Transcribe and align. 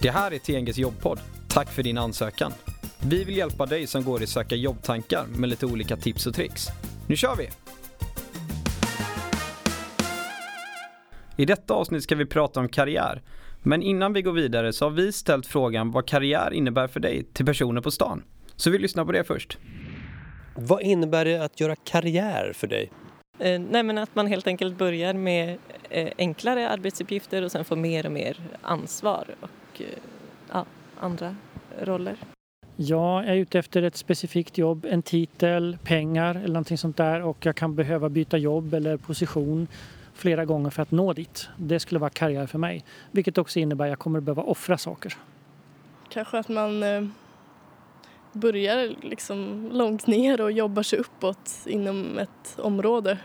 Det 0.00 0.10
här 0.10 0.30
är 0.30 0.38
TNGs 0.38 0.78
jobbpodd. 0.78 1.20
Tack 1.48 1.72
för 1.72 1.82
din 1.82 1.98
ansökan. 1.98 2.52
Vi 3.08 3.24
vill 3.24 3.36
hjälpa 3.36 3.66
dig 3.66 3.86
som 3.86 4.04
går 4.04 4.22
i 4.22 4.26
söka 4.26 4.54
jobbtankar 4.54 5.26
med 5.26 5.48
lite 5.48 5.66
olika 5.66 5.96
tips 5.96 6.26
och 6.26 6.34
tricks. 6.34 6.66
Nu 7.06 7.16
kör 7.16 7.36
vi! 7.36 7.48
I 11.36 11.44
detta 11.44 11.74
avsnitt 11.74 12.02
ska 12.02 12.14
vi 12.14 12.26
prata 12.26 12.60
om 12.60 12.68
karriär. 12.68 13.22
Men 13.62 13.82
innan 13.82 14.12
vi 14.12 14.22
går 14.22 14.32
vidare 14.32 14.72
så 14.72 14.84
har 14.84 14.90
vi 14.90 15.12
ställt 15.12 15.46
frågan 15.46 15.90
vad 15.90 16.06
karriär 16.06 16.52
innebär 16.52 16.88
för 16.88 17.00
dig 17.00 17.24
till 17.32 17.46
personer 17.46 17.80
på 17.80 17.90
stan. 17.90 18.22
Så 18.56 18.70
vi 18.70 18.78
lyssnar 18.78 19.04
på 19.04 19.12
det 19.12 19.24
först. 19.24 19.58
Vad 20.54 20.82
innebär 20.82 21.24
det 21.24 21.44
att 21.44 21.60
göra 21.60 21.76
karriär 21.76 22.52
för 22.54 22.66
dig? 22.66 22.90
Eh, 23.38 23.60
nej, 23.60 23.82
men 23.82 23.98
att 23.98 24.14
man 24.14 24.26
helt 24.26 24.46
enkelt 24.46 24.78
börjar 24.78 25.14
med 25.14 25.58
eh, 25.90 26.08
enklare 26.18 26.68
arbetsuppgifter 26.68 27.42
och 27.42 27.52
sen 27.52 27.64
får 27.64 27.76
mer 27.76 28.06
och 28.06 28.12
mer 28.12 28.36
ansvar 28.62 29.26
och 29.40 29.50
eh, 29.80 29.98
ja, 30.52 30.64
andra 31.00 31.34
roller. 31.80 32.16
Ja, 32.76 33.22
jag 33.24 33.32
är 33.32 33.34
ute 33.34 33.58
efter 33.58 33.82
ett 33.82 33.96
specifikt 33.96 34.58
jobb, 34.58 34.86
en 34.90 35.02
titel, 35.02 35.78
pengar 35.84 36.34
eller 36.34 36.48
någonting 36.48 36.78
sånt 36.78 36.96
där 36.96 37.22
och 37.22 37.46
jag 37.46 37.56
kan 37.56 37.74
behöva 37.74 38.08
byta 38.08 38.38
jobb 38.38 38.74
eller 38.74 38.96
position 38.96 39.66
flera 40.14 40.44
gånger 40.44 40.70
för 40.70 40.82
att 40.82 40.90
nå 40.90 41.12
dit. 41.12 41.48
Det 41.56 41.80
skulle 41.80 41.98
vara 41.98 42.10
karriär 42.10 42.46
för 42.46 42.58
mig, 42.58 42.84
vilket 43.10 43.38
också 43.38 43.58
innebär 43.58 43.84
att 43.84 43.90
jag 43.90 43.98
kommer 43.98 44.20
behöva 44.20 44.42
offra 44.42 44.78
saker. 44.78 45.16
Kanske 46.08 46.38
att 46.38 46.48
man 46.48 46.82
eh, 46.82 47.04
börjar 48.32 48.94
liksom 49.02 49.68
långt 49.72 50.06
ner 50.06 50.40
och 50.40 50.52
jobbar 50.52 50.82
sig 50.82 50.98
uppåt 50.98 51.50
inom 51.66 52.18
ett 52.18 52.58
område. 52.58 53.18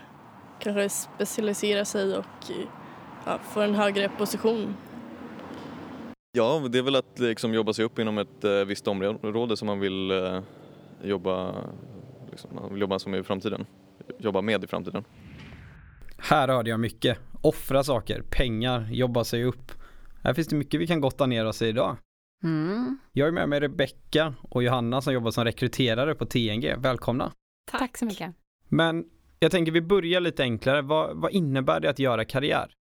Kanske 0.58 0.88
specialisera 0.88 1.84
sig 1.84 2.16
och 2.16 2.50
ja, 3.26 3.38
få 3.52 3.60
en 3.60 3.74
högre 3.74 4.08
position. 4.08 4.74
Ja, 6.36 6.68
det 6.70 6.78
är 6.78 6.82
väl 6.82 6.96
att 6.96 7.18
liksom 7.18 7.54
jobba 7.54 7.72
sig 7.72 7.84
upp 7.84 7.98
inom 7.98 8.18
ett 8.18 8.44
eh, 8.44 8.64
visst 8.64 8.88
område 8.88 9.56
som 9.56 9.66
man 9.66 9.80
vill 9.80 10.10
eh, 10.10 10.40
jobba, 11.02 11.54
liksom, 12.30 12.50
man 12.54 12.72
vill 12.72 12.80
jobba 12.80 12.98
som 12.98 13.14
i 13.14 13.22
framtiden. 13.22 13.66
Jobba 14.18 14.40
med 14.40 14.64
i 14.64 14.66
framtiden. 14.66 15.04
Här 16.18 16.48
hörde 16.48 16.70
jag 16.70 16.80
mycket. 16.80 17.18
Offra 17.40 17.84
saker, 17.84 18.22
pengar, 18.30 18.88
jobba 18.90 19.24
sig 19.24 19.44
upp. 19.44 19.72
Här 20.22 20.34
finns 20.34 20.48
det 20.48 20.56
mycket 20.56 20.80
vi 20.80 20.86
kan 20.86 21.00
gotta 21.00 21.26
ner 21.26 21.46
oss 21.46 21.62
i 21.62 21.66
idag. 21.66 21.96
Mm. 22.44 22.98
Jag 23.12 23.28
är 23.28 23.32
med 23.32 23.48
mig 23.48 23.60
Rebecka 23.60 24.34
och 24.42 24.62
Johanna 24.62 25.00
som 25.00 25.12
jobbar 25.12 25.30
som 25.30 25.44
rekryterare 25.44 26.14
på 26.14 26.26
TNG. 26.26 26.74
Välkomna! 26.78 27.32
Tack. 27.70 27.80
Tack 27.80 27.98
så 27.98 28.04
mycket. 28.04 28.34
Men 28.68 29.04
jag 29.38 29.50
tänker 29.50 29.72
vi 29.72 29.80
börjar 29.80 30.20
lite 30.20 30.42
enklare. 30.42 30.82
Vad, 30.82 31.16
vad 31.16 31.32
innebär 31.32 31.80
det 31.80 31.90
att 31.90 31.98
göra 31.98 32.24
karriär? 32.24 32.74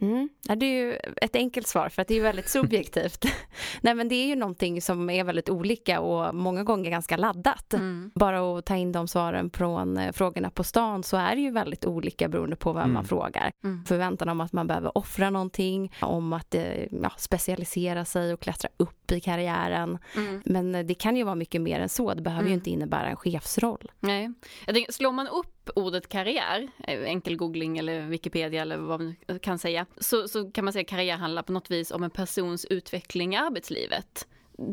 Mm. 0.00 0.28
Ja, 0.48 0.54
det 0.54 0.66
är 0.66 0.84
ju 0.84 0.98
ett 1.16 1.36
enkelt 1.36 1.66
svar 1.66 1.88
för 1.88 2.02
att 2.02 2.08
det 2.08 2.14
är 2.14 2.20
väldigt 2.20 2.48
subjektivt. 2.48 3.24
Nej 3.80 3.94
men 3.94 4.08
det 4.08 4.14
är 4.14 4.26
ju 4.26 4.36
någonting 4.36 4.82
som 4.82 5.10
är 5.10 5.24
väldigt 5.24 5.48
olika 5.48 6.00
och 6.00 6.34
många 6.34 6.64
gånger 6.64 6.90
ganska 6.90 7.16
laddat. 7.16 7.74
Mm. 7.74 8.10
Bara 8.14 8.58
att 8.58 8.66
ta 8.66 8.76
in 8.76 8.92
de 8.92 9.08
svaren 9.08 9.50
från 9.50 9.96
eh, 9.98 10.12
frågorna 10.12 10.50
på 10.50 10.64
stan 10.64 11.02
så 11.02 11.16
är 11.16 11.36
det 11.36 11.42
ju 11.42 11.50
väldigt 11.50 11.84
olika 11.84 12.28
beroende 12.28 12.56
på 12.56 12.72
vem 12.72 12.82
mm. 12.82 12.94
man 12.94 13.04
frågar. 13.04 13.52
Mm. 13.64 13.84
Förväntan 13.84 14.28
om 14.28 14.40
att 14.40 14.52
man 14.52 14.66
behöver 14.66 14.98
offra 14.98 15.30
någonting, 15.30 15.92
om 16.00 16.32
att 16.32 16.54
eh, 16.54 16.82
ja, 17.02 17.12
specialisera 17.16 18.04
sig 18.04 18.32
och 18.32 18.40
klättra 18.40 18.70
upp 18.76 19.12
i 19.12 19.20
karriären. 19.20 19.98
Mm. 20.16 20.42
Men 20.44 20.74
eh, 20.74 20.86
det 20.86 20.94
kan 20.94 21.16
ju 21.16 21.24
vara 21.24 21.34
mycket 21.34 21.60
mer 21.60 21.80
än 21.80 21.88
så, 21.88 22.14
det 22.14 22.22
behöver 22.22 22.44
ju 22.44 22.52
mm. 22.52 22.58
inte 22.58 22.70
innebära 22.70 23.08
en 23.08 23.16
chefsroll. 23.16 23.92
Nej. 24.00 24.32
Jag 24.66 24.74
tänker, 24.74 24.92
slår 24.92 25.12
man 25.12 25.28
upp 25.28 25.70
ordet 25.74 26.08
karriär, 26.08 26.68
enkel 26.86 27.36
googling 27.36 27.78
eller 27.78 28.00
Wikipedia 28.00 28.62
eller 28.62 28.76
vad 28.76 29.00
man 29.00 29.16
kan 29.40 29.58
säga, 29.58 29.85
så, 29.98 30.28
så 30.28 30.50
kan 30.50 30.64
man 30.64 30.72
säga 30.72 30.82
att 30.82 30.88
karriär 30.88 31.16
handlar 31.16 31.42
på 31.42 31.52
något 31.52 31.70
vis 31.70 31.90
om 31.90 32.02
en 32.02 32.10
persons 32.10 32.64
utveckling 32.64 33.34
i 33.34 33.36
arbetslivet. 33.36 34.26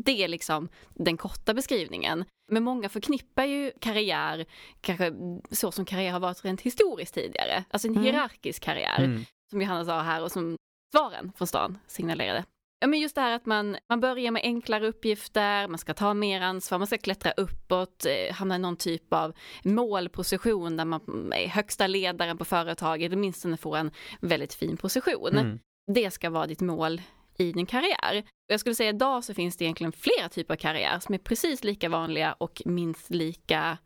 Det 0.04 0.24
är 0.24 0.28
liksom 0.28 0.68
den 0.94 1.16
korta 1.16 1.54
beskrivningen. 1.54 2.24
Men 2.50 2.64
många 2.64 2.88
förknippar 2.88 3.44
ju 3.44 3.72
karriär, 3.80 4.46
kanske 4.80 5.12
så 5.50 5.72
som 5.72 5.84
karriär 5.84 6.12
har 6.12 6.20
varit 6.20 6.44
rent 6.44 6.60
historiskt 6.60 7.14
tidigare, 7.14 7.64
alltså 7.70 7.88
en 7.88 7.94
mm. 7.94 8.04
hierarkisk 8.04 8.62
karriär, 8.62 9.04
mm. 9.04 9.24
som 9.50 9.62
Johanna 9.62 9.84
sa 9.84 10.02
här 10.02 10.22
och 10.22 10.32
som 10.32 10.56
svaren 10.94 11.32
från 11.36 11.48
stan 11.48 11.78
signalerade. 11.86 12.44
Ja, 12.84 12.88
men 12.88 13.00
just 13.00 13.14
det 13.14 13.20
här 13.20 13.32
att 13.36 13.46
man, 13.46 13.76
man 13.88 14.00
börjar 14.00 14.30
med 14.30 14.42
enklare 14.44 14.88
uppgifter, 14.88 15.68
man 15.68 15.78
ska 15.78 15.94
ta 15.94 16.14
mer 16.14 16.40
ansvar, 16.40 16.78
man 16.78 16.86
ska 16.86 16.98
klättra 16.98 17.32
uppåt, 17.32 18.06
eh, 18.06 18.34
hamna 18.34 18.56
i 18.56 18.58
någon 18.58 18.76
typ 18.76 19.12
av 19.12 19.32
målposition 19.62 20.76
där 20.76 20.84
man 20.84 21.32
är 21.32 21.48
högsta 21.48 21.86
ledaren 21.86 22.38
på 22.38 22.44
företaget, 22.44 23.12
åtminstone 23.12 23.56
får 23.56 23.76
en 23.76 23.90
väldigt 24.20 24.54
fin 24.54 24.76
position. 24.76 25.38
Mm. 25.38 25.58
Det 25.92 26.10
ska 26.10 26.30
vara 26.30 26.46
ditt 26.46 26.60
mål 26.60 27.02
i 27.38 27.52
din 27.52 27.66
karriär. 27.66 28.24
Jag 28.46 28.60
skulle 28.60 28.74
säga 28.74 28.90
idag 28.90 29.24
så 29.24 29.34
finns 29.34 29.56
det 29.56 29.64
egentligen 29.64 29.92
flera 29.92 30.28
typer 30.28 30.54
av 30.54 30.58
karriär 30.58 30.98
som 30.98 31.14
är 31.14 31.18
precis 31.18 31.64
lika 31.64 31.88
vanliga 31.88 32.32
och 32.32 32.62
minst 32.64 33.10
lika 33.10 33.78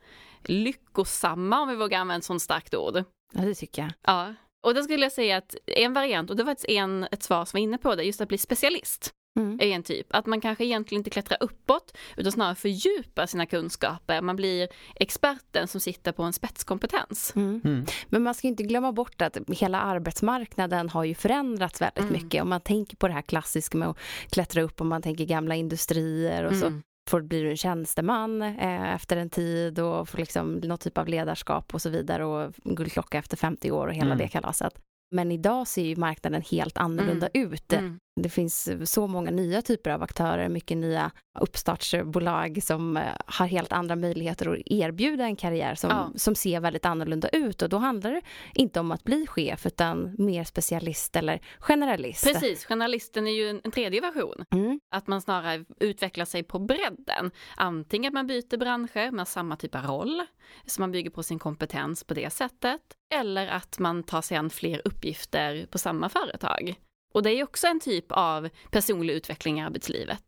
lyckosamma 0.42 1.60
om 1.60 1.68
vi 1.68 1.76
vågar 1.76 1.98
använda 1.98 2.18
ett 2.18 2.24
sånt 2.24 2.42
starkt 2.42 2.74
ord. 2.74 3.04
Ja, 3.32 3.40
det 3.40 3.54
tycker 3.54 3.82
jag. 3.82 3.92
Ja. 4.02 4.34
Och 4.60 4.74
då 4.74 4.82
skulle 4.82 5.02
jag 5.02 5.12
säga 5.12 5.36
att 5.36 5.54
en 5.66 5.92
variant, 5.92 6.30
och 6.30 6.36
det 6.36 6.42
var 6.42 6.50
faktiskt 6.50 6.68
en, 6.68 7.08
ett 7.10 7.22
svar 7.22 7.44
som 7.44 7.58
var 7.58 7.62
inne 7.62 7.78
på 7.78 7.94
det, 7.94 8.02
just 8.02 8.20
att 8.20 8.28
bli 8.28 8.38
specialist. 8.38 9.14
Mm. 9.38 9.58
är 9.60 9.66
en 9.66 9.82
typ. 9.82 10.06
Att 10.10 10.26
man 10.26 10.40
kanske 10.40 10.64
egentligen 10.64 11.00
inte 11.00 11.10
klättrar 11.10 11.38
uppåt 11.40 11.96
utan 12.16 12.32
snarare 12.32 12.54
fördjupar 12.54 13.26
sina 13.26 13.46
kunskaper. 13.46 14.20
Man 14.22 14.36
blir 14.36 14.68
experten 14.94 15.68
som 15.68 15.80
sitter 15.80 16.12
på 16.12 16.22
en 16.22 16.32
spetskompetens. 16.32 17.32
Mm. 17.36 17.60
Mm. 17.64 17.86
Men 18.08 18.22
man 18.22 18.34
ska 18.34 18.48
inte 18.48 18.62
glömma 18.62 18.92
bort 18.92 19.22
att 19.22 19.38
hela 19.48 19.80
arbetsmarknaden 19.80 20.88
har 20.88 21.04
ju 21.04 21.14
förändrats 21.14 21.80
väldigt 21.80 21.98
mm. 21.98 22.12
mycket. 22.12 22.42
Om 22.42 22.48
man 22.48 22.60
tänker 22.60 22.96
på 22.96 23.08
det 23.08 23.14
här 23.14 23.22
klassiska 23.22 23.78
med 23.78 23.88
att 23.88 23.98
klättra 24.30 24.62
upp, 24.62 24.80
om 24.80 24.88
man 24.88 25.02
tänker 25.02 25.24
gamla 25.24 25.54
industrier 25.54 26.44
och 26.44 26.56
så 26.56 26.66
mm 26.66 26.82
får, 27.08 27.22
blir 27.22 27.44
du 27.44 27.50
en 27.50 27.56
tjänsteman 27.56 28.42
eh, 28.42 28.94
efter 28.94 29.16
en 29.16 29.30
tid 29.30 29.78
och 29.78 30.08
får 30.08 30.18
liksom 30.18 30.54
någon 30.54 30.78
typ 30.78 30.98
av 30.98 31.08
ledarskap 31.08 31.74
och 31.74 31.82
så 31.82 31.90
vidare 31.90 32.24
och 32.24 32.52
guldklocka 32.64 33.18
efter 33.18 33.36
50 33.36 33.70
år 33.70 33.86
och 33.86 33.94
hela 33.94 34.06
mm. 34.06 34.18
det 34.18 34.28
kalaset. 34.28 34.72
Men 35.10 35.32
idag 35.32 35.68
ser 35.68 35.82
ju 35.82 35.96
marknaden 35.96 36.42
helt 36.42 36.78
annorlunda 36.78 37.28
mm. 37.34 37.52
ut. 37.52 37.72
Mm. 37.72 37.98
Det 38.22 38.28
finns 38.28 38.68
så 38.84 39.06
många 39.06 39.30
nya 39.30 39.62
typer 39.62 39.90
av 39.90 40.02
aktörer, 40.02 40.48
mycket 40.48 40.76
nya 40.76 41.10
uppstartsbolag 41.40 42.62
som 42.62 42.96
eh, 42.96 43.02
har 43.26 43.46
helt 43.46 43.72
andra 43.72 43.96
möjligheter 43.96 44.52
att 44.52 44.58
erbjuda 44.66 45.24
en 45.24 45.36
karriär 45.36 45.74
som, 45.74 45.90
ja. 45.90 46.12
som 46.16 46.34
ser 46.34 46.60
väldigt 46.60 46.84
annorlunda 46.84 47.28
ut. 47.28 47.62
Och 47.62 47.68
då 47.68 47.76
handlar 47.76 48.10
det 48.10 48.22
inte 48.54 48.80
om 48.80 48.92
att 48.92 49.04
bli 49.04 49.26
chef 49.26 49.66
utan 49.66 50.14
mer 50.18 50.44
specialist 50.44 51.16
eller 51.16 51.40
generalist. 51.58 52.24
Precis, 52.24 52.64
generalisten 52.64 53.26
är 53.26 53.32
ju 53.32 53.60
en 53.64 53.70
tredje 53.70 54.00
version. 54.00 54.44
Mm. 54.50 54.80
Att 54.90 55.06
man 55.06 55.22
snarare 55.22 55.64
utvecklar 55.80 56.24
sig 56.24 56.42
på 56.42 56.58
bredden. 56.58 57.30
Antingen 57.56 58.10
att 58.10 58.14
man 58.14 58.26
byter 58.26 58.56
branscher 58.56 59.10
med 59.10 59.28
samma 59.28 59.56
typ 59.56 59.74
av 59.74 59.82
roll, 59.82 60.22
så 60.66 60.80
man 60.80 60.92
bygger 60.92 61.10
på 61.10 61.22
sin 61.22 61.38
kompetens 61.38 62.04
på 62.04 62.14
det 62.14 62.30
sättet. 62.30 62.80
Eller 63.14 63.46
att 63.46 63.78
man 63.78 64.02
tar 64.02 64.22
sig 64.22 64.36
an 64.36 64.50
fler 64.50 64.82
uppgifter 64.84 65.66
på 65.70 65.78
samma 65.78 66.08
företag. 66.08 66.76
Och 67.12 67.22
det 67.22 67.30
är 67.30 67.44
också 67.44 67.66
en 67.66 67.80
typ 67.80 68.04
av 68.08 68.48
personlig 68.70 69.14
utveckling 69.14 69.58
i 69.58 69.62
arbetslivet. 69.62 70.22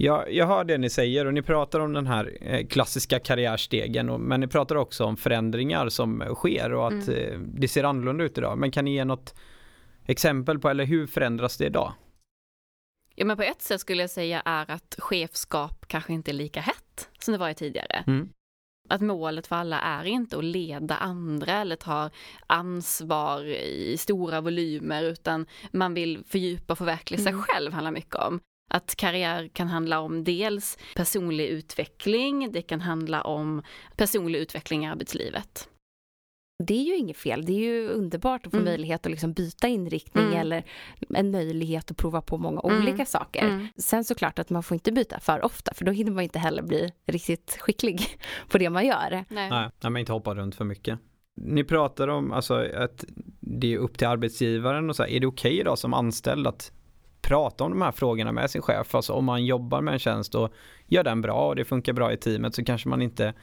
Ja, 0.00 0.28
jag 0.28 0.46
hör 0.46 0.64
det 0.64 0.78
ni 0.78 0.90
säger 0.90 1.26
och 1.26 1.34
ni 1.34 1.42
pratar 1.42 1.80
om 1.80 1.92
den 1.92 2.06
här 2.06 2.38
eh, 2.40 2.66
klassiska 2.66 3.18
karriärstegen 3.18 4.10
och, 4.10 4.20
men 4.20 4.40
ni 4.40 4.46
pratar 4.46 4.76
också 4.76 5.04
om 5.04 5.16
förändringar 5.16 5.88
som 5.88 6.34
sker 6.34 6.72
och 6.72 6.86
att 6.86 7.08
mm. 7.08 7.32
Eh, 7.32 7.38
det 7.38 7.68
ser 7.68 7.84
annorlunda 7.84 8.24
ut 8.24 8.38
idag. 8.38 8.58
Men 8.58 8.70
kan 8.70 8.84
ni 8.84 8.94
ge 8.94 9.04
något 9.04 9.34
exempel 10.06 10.58
på 10.58 10.68
eller 10.68 10.84
hur 10.84 11.06
förändras 11.06 11.56
det 11.56 11.66
idag? 11.66 11.92
Ja 13.14 13.24
men 13.24 13.36
på 13.36 13.42
ett 13.42 13.62
sätt 13.62 13.80
skulle 13.80 14.02
jag 14.02 14.10
säga 14.10 14.42
är 14.44 14.70
att 14.70 14.94
chefskap 14.98 15.86
kanske 15.86 16.12
inte 16.12 16.30
är 16.30 16.32
lika 16.32 16.60
hett 16.60 17.08
som 17.18 17.32
det 17.32 17.38
var 17.38 17.52
tidigare. 17.52 18.04
Mm. 18.06 18.28
Att 18.88 19.00
målet 19.00 19.46
för 19.46 19.56
alla 19.56 19.80
är 19.80 20.04
inte 20.04 20.38
att 20.38 20.44
leda 20.44 20.96
andra 20.96 21.52
eller 21.52 21.76
ta 21.76 22.10
ansvar 22.46 23.44
i 23.44 23.96
stora 23.98 24.40
volymer 24.40 25.02
utan 25.02 25.46
man 25.70 25.94
vill 25.94 26.24
fördjupa 26.28 26.72
och 26.72 26.78
förverkliga 26.78 27.20
sig 27.20 27.32
mm. 27.32 27.42
själv 27.42 27.72
handlar 27.72 27.90
mycket 27.90 28.14
om. 28.14 28.40
Att 28.70 28.96
karriär 28.96 29.48
kan 29.52 29.68
handla 29.68 30.00
om 30.00 30.24
dels 30.24 30.78
personlig 30.94 31.46
utveckling, 31.46 32.52
det 32.52 32.62
kan 32.62 32.80
handla 32.80 33.22
om 33.22 33.62
personlig 33.96 34.38
utveckling 34.38 34.84
i 34.84 34.88
arbetslivet 34.88 35.68
det 36.58 36.74
är 36.74 36.84
ju 36.84 36.96
inget 36.96 37.16
fel. 37.16 37.44
Det 37.44 37.52
är 37.52 37.58
ju 37.58 37.88
underbart 37.88 38.46
att 38.46 38.52
få 38.52 38.56
mm. 38.56 38.64
möjlighet 38.64 39.06
att 39.06 39.10
liksom 39.10 39.32
byta 39.32 39.68
inriktning 39.68 40.24
mm. 40.24 40.38
eller 40.38 40.64
en 41.08 41.30
möjlighet 41.30 41.90
att 41.90 41.96
prova 41.96 42.20
på 42.20 42.38
många 42.38 42.60
mm. 42.60 42.82
olika 42.82 43.06
saker. 43.06 43.44
Mm. 43.44 43.68
Sen 43.76 44.04
såklart 44.04 44.38
att 44.38 44.50
man 44.50 44.62
får 44.62 44.74
inte 44.74 44.92
byta 44.92 45.20
för 45.20 45.44
ofta 45.44 45.74
för 45.74 45.84
då 45.84 45.92
hinner 45.92 46.12
man 46.12 46.24
inte 46.24 46.38
heller 46.38 46.62
bli 46.62 46.92
riktigt 47.06 47.58
skicklig 47.60 48.00
på 48.48 48.58
det 48.58 48.70
man 48.70 48.86
gör. 48.86 49.24
Nej, 49.28 49.50
Nej 49.50 49.70
men 49.80 49.96
inte 49.96 50.12
hoppa 50.12 50.34
runt 50.34 50.54
för 50.54 50.64
mycket. 50.64 50.98
Ni 51.36 51.64
pratar 51.64 52.08
om 52.08 52.32
alltså, 52.32 52.54
att 52.54 53.04
det 53.40 53.74
är 53.74 53.78
upp 53.78 53.98
till 53.98 54.06
arbetsgivaren 54.06 54.90
och 54.90 54.96
så 54.96 55.02
här, 55.02 55.10
är 55.10 55.20
det 55.20 55.26
okej 55.26 55.50
okay 55.50 55.60
idag 55.60 55.78
som 55.78 55.94
anställd 55.94 56.46
att 56.46 56.72
prata 57.20 57.64
om 57.64 57.70
de 57.70 57.82
här 57.82 57.92
frågorna 57.92 58.32
med 58.32 58.50
sin 58.50 58.62
chef? 58.62 58.94
Alltså 58.94 59.12
om 59.12 59.24
man 59.24 59.44
jobbar 59.44 59.80
med 59.80 59.92
en 59.92 59.98
tjänst 59.98 60.34
och 60.34 60.52
gör 60.86 61.04
den 61.04 61.20
bra 61.20 61.48
och 61.48 61.56
det 61.56 61.64
funkar 61.64 61.92
bra 61.92 62.12
i 62.12 62.16
teamet 62.16 62.54
så 62.54 62.64
kanske 62.64 62.88
man 62.88 63.02
inte 63.02 63.34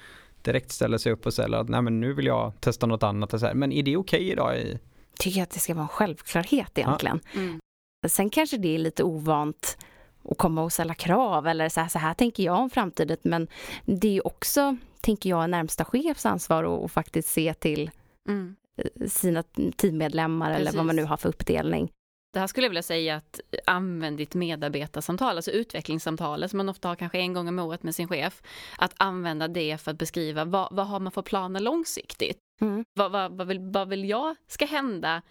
direkt 0.45 0.71
ställer 0.71 0.97
sig 0.97 1.12
upp 1.12 1.25
och 1.25 1.33
säger 1.33 1.53
att 1.53 1.69
nej 1.69 1.81
men 1.81 2.00
nu 2.00 2.13
vill 2.13 2.25
jag 2.25 2.53
testa 2.59 2.86
något 2.86 3.03
annat. 3.03 3.33
Och 3.33 3.39
så 3.39 3.45
här. 3.45 3.53
Men 3.53 3.71
är 3.71 3.83
det 3.83 3.97
okej 3.97 4.19
okay 4.19 4.31
idag? 4.31 4.57
I... 4.57 4.80
tycker 5.19 5.44
att 5.44 5.50
det 5.50 5.59
ska 5.59 5.74
vara 5.74 5.83
en 5.83 5.88
självklarhet 5.88 6.77
egentligen. 6.77 7.19
Ja. 7.33 7.39
Mm. 7.39 7.59
Sen 8.07 8.30
kanske 8.30 8.57
det 8.57 8.75
är 8.75 8.80
lite 8.80 9.03
ovant 9.03 9.77
och 10.24 10.38
komma 10.38 10.63
och 10.63 10.74
ställa 10.74 10.94
krav 10.94 11.47
eller 11.47 11.69
så 11.69 11.81
här, 11.81 11.88
så 11.88 12.00
här 12.00 12.13
tänker 12.13 12.44
jag 12.44 12.59
om 12.59 12.69
framtiden. 12.69 13.18
Men 13.21 13.47
det 13.86 14.18
är 14.18 14.27
också, 14.27 14.77
tänker 15.01 15.30
jag, 15.30 15.50
närmsta 15.50 15.86
chefs 15.86 16.25
ansvar 16.25 16.63
att 16.63 16.83
och 16.83 16.91
faktiskt 16.91 17.30
se 17.30 17.53
till 17.53 17.91
Mm. 18.27 18.56
eh, 18.77 19.07
sina 19.07 19.44
teammedlemmar 19.77 20.51
eller 20.51 20.71
vad 20.71 20.86
man 20.86 20.95
nu 20.95 21.03
har 21.03 21.18
för 21.18 21.30
uppdelning. 21.30 21.91
Det 22.35 22.39
här 22.39 22.47
skulle 22.47 22.65
jag 22.65 22.69
vilja 22.69 22.83
säga 22.83 23.15
att 23.15 23.39
använd 23.65 24.17
ditt 24.17 24.35
medarbetarsamtal, 24.35 25.35
alltså 25.35 25.51
utvecklingssamtalet 25.51 26.51
som 26.51 26.57
man 26.57 26.69
ofta 26.69 26.87
har 26.87 26.95
kanske 26.95 27.17
en 27.17 27.33
gång 27.33 27.47
om 27.47 27.59
året 27.59 27.83
med 27.83 27.95
sin 27.95 28.07
chef. 28.07 28.41
Att 28.77 28.93
använda 28.97 29.47
det 29.47 29.81
för 29.81 29.91
att 29.91 29.97
beskriva 29.97 30.45
vad, 30.45 30.75
vad 30.75 30.87
har 30.87 30.99
man 30.99 31.11
för 31.11 31.21
planer 31.21 31.59
långsiktigt? 31.59 32.37
Mm. 32.61 32.85
Vad, 32.93 33.11
vad, 33.11 33.31
vad, 33.37 33.47
vill, 33.47 33.59
vad 33.59 33.89
vill 33.89 34.09
jag 34.09 34.35
ska 34.47 34.65
hända 34.65 35.21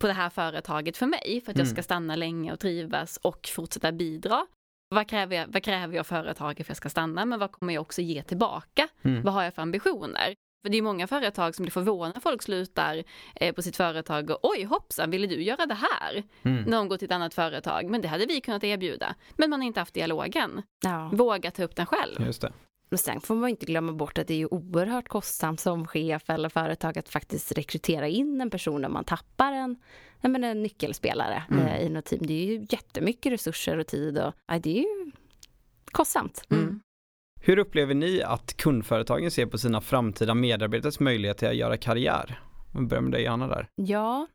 på 0.00 0.06
det 0.06 0.12
här 0.12 0.30
företaget 0.30 0.96
för 0.96 1.06
mig 1.06 1.40
för 1.44 1.50
att 1.52 1.58
jag 1.58 1.64
Mm. 1.66 1.74
ska 1.74 1.82
stanna 1.82 2.16
länge 2.16 2.52
och 2.52 2.60
trivas 2.60 3.16
och 3.16 3.48
fortsätta 3.54 3.92
bidra? 3.92 4.46
Vad 4.88 5.08
kräver, 5.08 5.36
jag, 5.36 5.46
vad 5.48 5.62
kräver 5.62 5.96
jag 5.96 6.06
företaget 6.06 6.56
för 6.56 6.62
att 6.62 6.68
jag 6.68 6.76
ska 6.76 6.88
stanna? 6.90 7.24
Men 7.24 7.38
vad 7.38 7.52
kommer 7.52 7.74
jag 7.74 7.80
också 7.80 8.02
ge 8.02 8.22
tillbaka? 8.22 8.88
Mm. 9.02 9.22
Vad 9.22 9.34
har 9.34 9.42
jag 9.42 9.54
för 9.54 9.62
ambitioner? 9.62 10.34
För 10.62 10.68
det 10.70 10.78
är 10.78 10.82
många 10.82 11.06
företag 11.06 11.54
som 11.54 11.62
blir 11.62 11.70
förvånade 11.70 12.12
när 12.14 12.20
folk 12.20 12.42
slutar 12.42 13.04
eh, 13.34 13.54
på 13.54 13.62
sitt 13.62 13.76
företag 13.76 14.30
och 14.30 14.38
oj 14.42 14.64
hoppsan, 14.64 15.10
ville 15.10 15.26
du 15.26 15.42
göra 15.42 15.66
det 15.66 15.74
här? 15.74 16.22
Mm. 16.42 16.62
När 16.62 16.76
de 16.76 16.88
går 16.88 16.96
till 16.96 17.06
ett 17.06 17.12
annat 17.12 17.34
företag. 17.34 17.90
Men 17.90 18.00
det 18.02 18.08
hade 18.08 18.26
vi 18.26 18.40
kunnat 18.40 18.64
erbjuda. 18.64 19.14
Men 19.36 19.50
man 19.50 19.60
har 19.60 19.66
inte 19.66 19.80
haft 19.80 19.94
dialogen. 19.94 20.62
Ja. 20.84 21.10
Våga 21.12 21.50
ta 21.50 21.62
upp 21.62 21.76
den 21.76 21.86
själv. 21.86 22.26
Just 22.26 22.40
det. 22.42 22.52
Men 22.90 22.98
sen 22.98 23.20
får 23.20 23.34
man 23.34 23.50
inte 23.50 23.66
glömma 23.66 23.92
bort 23.92 24.18
att 24.18 24.26
det 24.26 24.42
är 24.42 24.54
oerhört 24.54 25.08
kostsamt 25.08 25.60
som 25.60 25.86
chef 25.86 26.30
eller 26.30 26.48
företag 26.48 26.98
att 26.98 27.08
faktiskt 27.08 27.52
rekrytera 27.52 28.08
in 28.08 28.40
en 28.40 28.50
person 28.50 28.82
när 28.82 28.88
man 28.88 29.04
tappar 29.04 29.52
en, 29.52 29.76
men 30.20 30.44
en 30.44 30.62
nyckelspelare 30.62 31.42
Mm. 31.50 31.66
eh, 31.66 31.82
i 31.82 31.88
något 31.88 32.04
team. 32.04 32.26
Det 32.26 32.32
är 32.32 32.46
ju 32.46 32.66
jättemycket 32.70 33.32
resurser 33.32 33.78
och 33.78 33.86
tid 33.86 34.18
och 34.18 34.34
ja, 34.46 34.58
det 34.58 34.70
är 34.78 34.82
ju 34.82 35.10
kostsamt. 35.92 36.44
Mm. 36.50 36.80
Hur 37.48 37.58
upplever 37.58 37.94
ni 37.94 38.22
att 38.22 38.56
kundföretagen 38.56 39.30
ser 39.30 39.46
på 39.46 39.58
sina 39.58 39.80
framtida 39.80 40.34
medarbetares 40.34 41.00
möjlighet 41.00 41.38
till 41.38 41.48
att 41.48 41.56
göra 41.56 41.76
karriär? 41.76 42.40
Vi 42.74 42.86
börjar 42.86 43.02
med 43.02 43.12
dig 43.12 43.26
Anna 43.26 43.46
där. 43.46 43.68
Ja. 43.74 44.26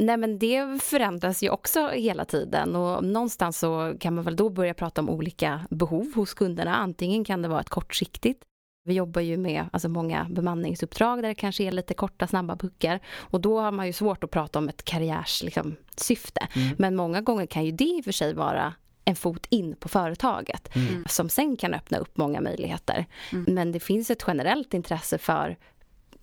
Nej 0.00 0.16
men 0.16 0.38
det 0.38 0.82
förändras 0.82 1.42
ju 1.42 1.50
också 1.50 1.88
hela 1.88 2.24
tiden 2.24 2.76
och 2.76 3.04
någonstans 3.04 3.58
så 3.58 3.94
kan 4.00 4.14
man 4.14 4.24
väl 4.24 4.36
då 4.36 4.50
börja 4.50 4.74
prata 4.74 5.00
om 5.00 5.10
olika 5.10 5.60
behov 5.70 6.12
hos 6.14 6.34
kunderna. 6.34 6.76
Antingen 6.76 7.24
kan 7.24 7.42
det 7.42 7.48
vara 7.48 7.60
ett 7.60 7.68
kortsiktigt. 7.68 8.42
Vi 8.84 8.94
jobbar 8.94 9.20
ju 9.20 9.36
med 9.36 9.64
alltså 9.72 9.88
många 9.88 10.26
bemanningsuppdrag 10.30 11.22
där 11.22 11.28
det 11.28 11.34
kanske 11.34 11.64
är 11.64 11.72
lite 11.72 11.94
korta 11.94 12.26
snabba 12.26 12.56
puckar 12.56 13.00
och 13.16 13.40
då 13.40 13.60
har 13.60 13.72
man 13.72 13.86
ju 13.86 13.92
svårt 13.92 14.24
att 14.24 14.30
prata 14.30 14.58
om 14.58 14.68
ett 14.68 14.84
karriärssyfte. 14.84 15.44
Liksom, 15.44 15.76
syfte. 15.96 16.48
Mm. 16.54 16.76
Men 16.78 16.96
många 16.96 17.20
gånger 17.20 17.46
kan 17.46 17.64
ju 17.64 17.72
det 17.72 17.84
i 17.84 18.00
och 18.00 18.04
för 18.04 18.12
sig 18.12 18.34
vara 18.34 18.74
en 19.04 19.16
fot 19.16 19.46
in 19.50 19.76
på 19.76 19.88
företaget 19.88 20.76
Mm. 20.76 21.04
som 21.08 21.28
sen 21.28 21.56
kan 21.56 21.74
öppna 21.74 21.98
upp 21.98 22.16
många 22.16 22.40
möjligheter. 22.40 23.06
Mm. 23.32 23.54
Men 23.54 23.72
det 23.72 23.80
finns 23.80 24.10
ett 24.10 24.24
generellt 24.26 24.74
intresse 24.74 25.18
för 25.18 25.56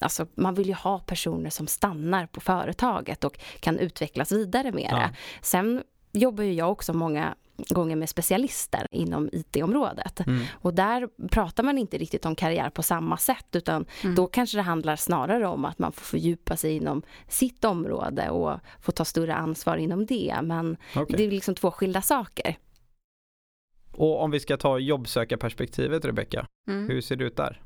Alltså, 0.01 0.27
man 0.35 0.53
vill 0.53 0.67
ju 0.67 0.73
ha 0.73 0.99
personer 0.99 1.49
som 1.49 1.67
stannar 1.67 2.25
på 2.25 2.39
företaget 2.41 3.23
och 3.23 3.39
kan 3.59 3.79
utvecklas 3.79 4.31
vidare 4.31 4.71
mera. 4.71 4.97
Ja. 5.01 5.09
Sen 5.41 5.83
jobbar 6.11 6.43
ju 6.43 6.53
jag 6.53 6.71
också 6.71 6.93
många 6.93 7.35
gånger 7.69 7.95
med 7.95 8.09
specialister 8.09 8.87
inom 8.91 9.29
IT-området. 9.33 10.19
Mm. 10.19 10.43
Och 10.51 10.73
där 10.73 11.07
pratar 11.27 11.63
man 11.63 11.77
inte 11.77 11.97
riktigt 11.97 12.25
om 12.25 12.35
karriär 12.35 12.69
på 12.69 12.83
samma 12.83 13.17
sätt 13.17 13.45
utan 13.55 13.85
Mm. 14.03 14.15
då 14.15 14.27
kanske 14.27 14.57
det 14.57 14.61
handlar 14.61 14.95
snarare 14.95 15.47
om 15.47 15.65
att 15.65 15.79
man 15.79 15.91
får 15.91 16.01
fördjupa 16.05 16.55
sig 16.57 16.71
inom 16.75 17.01
sitt 17.27 17.65
område 17.65 18.29
och 18.29 18.59
få 18.81 18.91
ta 18.91 19.05
större 19.05 19.35
ansvar 19.35 19.77
inom 19.77 20.05
det. 20.05 20.35
Men 20.43 20.77
Okej. 20.95 21.17
det 21.17 21.23
är 21.23 21.31
liksom 21.31 21.55
två 21.55 21.71
skilda 21.71 22.01
saker. 22.01 22.57
Och 23.99 24.21
om 24.23 24.31
vi 24.31 24.39
ska 24.39 24.57
ta 24.57 24.79
jobbsökarperspektivet 24.79 26.05
Rebecka, 26.05 26.47
Mm. 26.67 26.89
hur 26.89 27.01
ser 27.01 27.15
det 27.15 27.23
ut 27.25 27.37
där? 27.37 27.61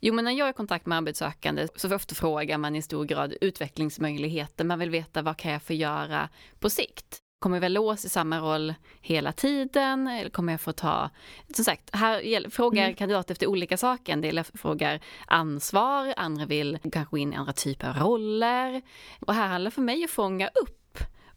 Jo, 0.00 0.14
men 0.14 0.24
när 0.24 0.32
jag 0.32 0.46
är 0.48 0.50
i 0.50 0.54
kontakt 0.54 0.86
med 0.86 0.98
arbetssökande 0.98 1.68
så 1.76 1.94
efterfrågar 1.94 2.58
man 2.58 2.76
i 2.76 2.82
stor 2.82 3.04
grad 3.04 3.34
utvecklingsmöjligheter. 3.40 4.64
Man 4.64 4.78
vill 4.78 4.90
veta 4.90 5.22
vad 5.22 5.36
kan 5.36 5.52
jag 5.52 5.62
få 5.62 5.72
göra 5.72 6.28
på 6.58 6.70
sikt? 6.70 7.18
Kommer 7.38 7.56
jag 7.56 7.60
väl 7.60 7.72
lås 7.72 8.04
i 8.04 8.08
samma 8.08 8.38
roll 8.40 8.74
hela 9.00 9.32
tiden? 9.32 10.06
Eller 10.08 10.30
kommer 10.30 10.52
jag 10.52 10.60
få 10.60 10.72
ta... 10.72 11.10
Som 11.54 11.64
sagt, 11.64 11.90
här 11.92 12.50
frågar 12.50 12.82
Mm. 12.84 12.94
kandidater 12.94 13.32
efter 13.34 13.46
olika 13.46 13.76
saker. 13.76 14.12
En 14.12 14.20
del 14.20 14.44
frågar 14.44 15.00
ansvar, 15.26 16.14
andra 16.16 16.46
vill 16.46 16.78
kanske 16.92 17.20
in 17.20 17.32
i 17.32 17.36
andra 17.36 17.52
typer 17.52 17.88
av 17.88 17.96
roller. 17.96 18.82
Och 19.26 19.34
här 19.34 19.48
handlar 19.48 19.70
det 19.70 19.74
för 19.74 19.82
mig 19.82 20.04
att 20.04 20.10
fånga 20.10 20.48
upp 20.48 20.85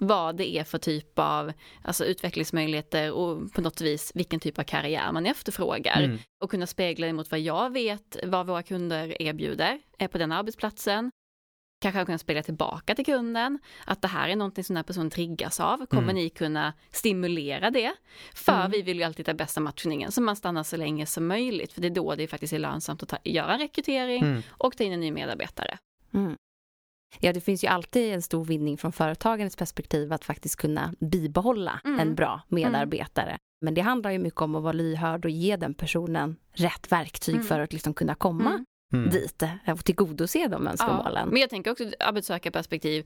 vad 0.02 0.36
det 0.36 0.50
är 0.58 0.64
för 0.64 0.78
typ 0.78 1.20
av 1.20 1.54
alltså 1.82 2.06
utvecklingsmöjligheter 2.06 3.12
och 3.12 3.54
på 3.54 3.62
något 3.62 3.82
vis 3.82 4.12
vilken 4.16 4.40
typ 4.40 4.60
av 4.60 4.64
karriär 4.64 5.12
man 5.12 5.26
efterfrågar 5.26 6.02
Mm. 6.04 6.18
och 6.44 6.52
kunna 6.52 6.68
spegla 6.68 7.08
det 7.08 7.14
mot 7.14 7.32
vad 7.32 7.40
jag 7.40 7.74
vet, 7.74 8.18
vad 8.24 8.48
våra 8.48 8.64
kunder 8.64 9.22
erbjuder 9.22 9.80
eh, 10.00 10.08
på 10.08 10.18
den 10.18 10.32
arbetsplatsen. 10.32 11.12
Kanske 11.82 12.06
kunna 12.06 12.18
spegla 12.18 12.44
tillbaka 12.44 12.96
till 12.96 13.06
kunden, 13.06 13.60
att 13.86 14.02
det 14.02 14.08
här 14.08 14.30
är 14.30 14.36
någonting 14.36 14.64
som 14.64 14.74
den 14.74 14.78
här 14.78 14.84
personen 14.84 15.10
triggas 15.10 15.60
av. 15.60 15.86
Kommer 15.86 16.04
Mm. 16.04 16.16
ni 16.16 16.30
kunna 16.30 16.74
stimulera 16.92 17.70
det? 17.72 17.94
För 18.34 18.52
Mm. 18.60 18.72
vi 18.72 18.82
vill 18.82 18.98
ju 18.98 19.04
alltid 19.04 19.28
ha 19.28 19.34
bästa 19.34 19.60
matchningen, 19.62 20.12
så 20.12 20.22
man 20.22 20.36
stannar 20.36 20.64
så 20.64 20.78
länge 20.78 21.06
som 21.06 21.28
möjligt. 21.28 21.74
För 21.74 21.82
det 21.82 21.88
är 21.88 21.96
då 21.96 22.16
det 22.16 22.28
faktiskt 22.28 22.54
är 22.54 22.60
lönsamt 22.60 23.04
att 23.04 23.10
ta, 23.10 23.18
göra 23.24 23.54
en 23.54 23.60
rekrytering 23.60 24.22
Mm. 24.24 24.42
och 24.50 24.78
ta 24.78 24.84
in 24.84 24.94
en 24.94 25.00
ny 25.00 25.12
medarbetare. 25.12 25.78
Mm. 26.14 26.36
Ja, 27.20 27.34
det 27.34 27.42
finns 27.42 27.64
ju 27.64 27.68
alltid 27.68 28.14
en 28.14 28.22
stor 28.22 28.46
vinning 28.46 28.78
från 28.78 28.92
företagens 28.92 29.56
perspektiv 29.56 30.14
att 30.14 30.26
faktiskt 30.26 30.56
kunna 30.56 30.94
bibehålla 31.00 31.80
Mm. 31.86 32.00
en 32.00 32.16
bra 32.16 32.42
medarbetare. 32.48 33.38
Men 33.62 33.74
det 33.74 33.82
handlar 33.82 34.12
ju 34.12 34.20
mycket 34.20 34.42
om 34.42 34.56
att 34.56 34.64
vara 34.64 34.74
lyhörd 34.74 35.26
och 35.26 35.32
ge 35.32 35.56
den 35.56 35.74
personen 35.74 36.36
rätt 36.54 36.92
verktyg 36.92 37.36
Mm. 37.36 37.48
för 37.48 37.60
att 37.60 37.74
liksom 37.74 37.94
kunna 37.94 38.16
komma 38.16 38.50
Mm. 38.50 38.66
Mm. 38.94 39.10
dit 39.10 39.42
eh, 39.42 39.74
och 39.74 39.86
tillgodose 39.86 40.48
de 40.48 40.68
önskemålen. 40.68 41.30
Men 41.30 41.42
jag 41.42 41.50
tänker 41.50 41.72
också 41.72 41.84
arbetssökarperspektiv, 42.00 43.06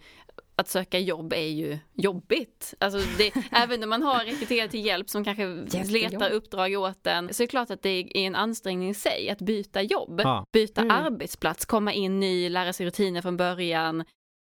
att 0.55 0.67
söka 0.67 0.99
jobb 0.99 1.33
är 1.33 1.47
ju 1.47 1.77
jobbigt. 1.93 2.73
Alltså 2.79 2.99
det, 3.17 3.33
även 3.51 3.83
om 3.83 3.89
man 3.89 4.03
har 4.03 4.25
rekryterat 4.25 4.71
till 4.71 4.85
hjälp 4.85 5.09
som 5.09 5.23
kanske 5.23 5.65
letar 5.87 6.29
uppdrag 6.29 6.73
åt 6.77 7.07
en, 7.07 7.33
så 7.33 7.43
är 7.43 7.47
det 7.47 7.51
klart 7.51 7.69
att 7.71 7.81
det 7.81 7.89
är 7.89 8.17
en 8.17 8.35
ansträngning 8.35 8.89
i 8.89 8.93
sig 8.93 9.29
att 9.29 9.41
byta 9.41 9.81
jobb, 9.81 10.21
Ja. 10.23 10.45
byta 10.51 10.81
Mm. 10.81 10.97
arbetsplats, 11.05 11.65
komma 11.65 11.93
in 11.93 12.19
ny, 12.19 12.49
lära 12.49 12.73
sig 12.73 12.85
rutiner 12.85 13.21
från 13.21 13.37
början. 13.37 14.03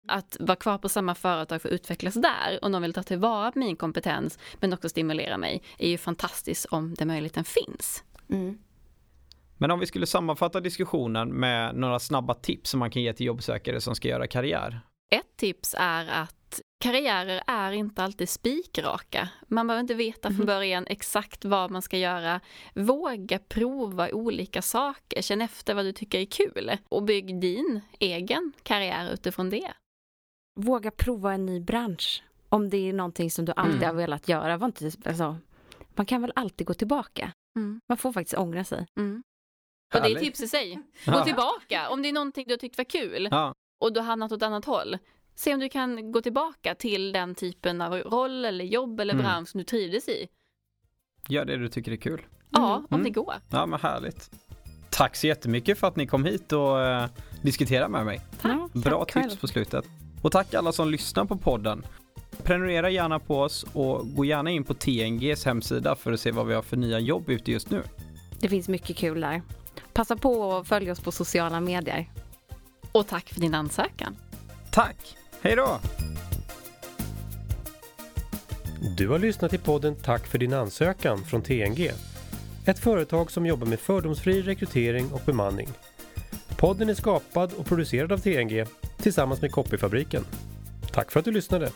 Att 0.10 0.38
vara 0.40 0.56
kvar 0.56 0.78
på 0.78 0.90
samma 0.90 1.16
företag 1.16 1.62
för 1.62 1.70
att 1.70 1.74
utvecklas 1.74 2.14
där 2.14 2.60
och 2.62 2.72
någon 2.72 2.82
vill 2.82 2.94
ta 2.94 3.04
tillvara 3.04 3.52
på 3.52 3.60
min 3.60 3.76
kompetens 3.76 4.40
men 4.60 4.74
också 4.74 4.90
stimulera 4.90 5.38
mig 5.38 5.62
är 5.78 5.90
ju 5.90 5.98
fantastiskt 5.98 6.66
om 6.66 6.94
den 6.94 7.08
möjligheten 7.08 7.44
finns. 7.44 8.04
Mm. 8.30 8.58
Men 9.58 9.72
om 9.72 9.80
vi 9.80 9.86
skulle 9.86 10.06
sammanfatta 10.06 10.60
diskussionen 10.60 11.30
med 11.30 11.76
några 11.76 12.00
snabba 12.00 12.34
tips 12.34 12.70
som 12.70 12.80
man 12.80 12.92
kan 12.92 13.02
ge 13.02 13.14
till 13.14 13.26
jobbsökare 13.26 13.82
som 13.82 13.96
ska 13.96 14.08
göra 14.08 14.28
karriär. 14.28 14.80
Ett 15.16 15.38
tips 15.38 15.76
är 15.78 16.08
att 16.08 16.62
karriärer 16.80 17.42
är 17.48 17.72
inte 17.72 18.04
alltid 18.04 18.30
spikraka. 18.30 19.30
Man 19.48 19.68
behöver 19.68 19.82
inte 19.82 19.94
veta 19.94 20.28
från 20.30 20.38
Mhm. 20.38 20.46
början 20.46 20.88
exakt 20.88 21.46
vad 21.46 21.72
man 21.72 21.82
ska 21.82 21.98
göra. 21.98 22.40
Våga 22.76 23.40
prova 23.40 24.10
olika 24.12 24.62
saker, 24.62 25.22
känn 25.22 25.42
efter 25.42 25.74
vad 25.76 25.86
du 25.86 25.92
tycker 25.92 26.20
är 26.20 26.26
kul 26.26 26.72
och 26.90 27.04
bygg 27.04 27.40
din 27.42 27.82
egen 28.00 28.54
karriär 28.64 29.14
utifrån 29.14 29.50
det. 29.50 29.74
Våga 30.60 30.92
prova 30.92 31.34
en 31.34 31.46
ny 31.46 31.60
bransch. 31.60 32.24
Om 32.50 32.70
det 32.70 32.78
är 32.90 32.94
någonting 32.94 33.32
som 33.32 33.46
du 33.46 33.54
alltid 33.56 33.76
Mm. 33.76 33.88
har 33.88 33.94
velat 33.94 34.28
göra. 34.30 34.58
Var 34.58 34.66
inte, 34.68 34.92
alltså, 35.06 35.38
man 35.96 36.06
kan 36.06 36.22
väl 36.22 36.32
alltid 36.36 36.68
gå 36.68 36.74
tillbaka. 36.74 37.32
Mm. 37.56 37.82
Man 37.90 37.98
får 37.98 38.14
faktiskt 38.14 38.38
ångra 38.38 38.64
sig. 38.64 38.86
Mm. 39.00 39.24
Och 39.96 40.02
det 40.02 40.12
är 40.12 40.20
tips 40.20 40.42
i 40.42 40.48
sig. 40.48 40.76
Gå 40.76 40.82
Ja. 41.12 41.24
tillbaka 41.24 41.90
om 41.90 42.02
det 42.02 42.10
är 42.10 42.14
någonting 42.14 42.46
du 42.48 42.54
har 42.54 42.58
tyckt 42.58 42.78
var 42.78 42.86
kul 42.86 43.28
Ja. 43.32 43.54
Och 43.80 43.94
du 43.94 44.00
har 44.00 44.08
hamnat 44.08 44.32
åt 44.32 44.38
ett 44.38 44.44
annat 44.46 44.66
håll. 44.66 44.98
Se 45.36 45.54
om 45.54 45.60
du 45.60 45.70
kan 45.70 46.12
gå 46.12 46.22
tillbaka 46.22 46.76
till 46.76 47.12
den 47.12 47.36
typen 47.36 47.82
av 47.82 47.94
roll 47.94 48.46
eller 48.46 48.66
jobb 48.66 49.00
eller 49.00 49.14
Mm. 49.14 49.26
bransch 49.26 49.50
som 49.50 49.58
du 49.58 49.64
trivdes 49.64 50.08
i. 50.08 50.28
Gör 51.28 51.46
det 51.46 51.58
du 51.58 51.70
tycker 51.70 51.92
är 51.92 51.96
kul. 51.96 52.22
Ja, 52.50 52.76
om 52.76 52.86
Mm. 52.92 53.04
det 53.04 53.10
går. 53.10 53.34
Ja 53.50 53.66
men 53.66 53.80
härligt. 53.80 54.30
Tack 54.90 55.16
så 55.16 55.28
jättemycket 55.28 55.78
för 55.80 55.88
att 55.88 55.96
ni 55.96 56.08
kom 56.08 56.26
hit 56.26 56.52
och 56.54 56.82
eh, 56.82 57.06
diskuterade 57.42 57.90
med 57.90 58.06
mig. 58.06 58.22
Ja, 58.42 58.70
Bra 58.74 59.00
tack 59.06 59.14
tips 59.14 59.28
själv. 59.28 59.40
på 59.40 59.48
slutet. 59.48 59.86
Och 60.22 60.32
tack 60.32 60.54
alla 60.54 60.72
som 60.72 60.90
lyssnar 60.92 61.26
på 61.26 61.38
podden. 61.38 61.86
Prenumerera 62.44 62.90
gärna 62.90 63.20
på 63.20 63.40
oss 63.42 63.66
och 63.74 64.16
gå 64.16 64.26
gärna 64.26 64.52
in 64.52 64.64
på 64.64 64.74
TNGs 64.74 65.46
hemsida 65.46 65.96
för 65.96 66.12
att 66.14 66.20
se 66.20 66.32
vad 66.32 66.48
vi 66.48 66.54
har 66.54 66.62
för 66.62 66.78
nya 66.78 67.00
jobb 67.00 67.30
ute 67.30 67.52
just 67.52 67.70
nu. 67.70 67.84
Det 68.40 68.50
finns 68.50 68.70
mycket 68.70 68.98
kul 68.98 69.22
där. 69.22 69.42
Passa 69.94 70.16
på 70.16 70.54
att 70.58 70.68
följa 70.68 70.92
oss 70.92 71.00
på 71.00 71.12
sociala 71.12 71.60
medier. 71.60 72.10
Och 72.92 73.08
tack 73.08 73.30
för 73.30 73.42
din 73.42 73.54
ansökan. 73.54 74.16
Tack! 74.72 75.18
Hej 75.42 75.56
då! 75.56 75.80
Du 78.98 79.10
har 79.10 79.20
lyssnat 79.20 79.52
till 79.52 79.60
podden 79.60 79.96
Tack 79.96 80.28
för 80.28 80.38
din 80.38 80.54
ansökan 80.54 81.24
från 81.26 81.42
TNG. 81.42 81.92
Ett 82.66 82.80
företag 82.80 83.32
som 83.32 83.46
jobbar 83.46 83.68
med 83.68 83.80
fördomsfri 83.80 84.42
rekrytering 84.42 85.12
och 85.12 85.22
bemanning. 85.26 85.68
Podden 86.58 86.90
är 86.90 86.94
skapad 86.94 87.54
och 87.54 87.66
producerad 87.66 88.12
av 88.12 88.18
TNG 88.18 88.66
tillsammans 88.98 89.42
med 89.42 89.52
Copyfabriken. 89.52 90.26
Tack 90.92 91.12
för 91.12 91.20
att 91.20 91.26
du 91.26 91.32
lyssnade! 91.32 91.72